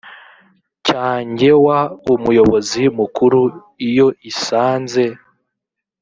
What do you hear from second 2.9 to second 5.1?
mu kuru iyo isanze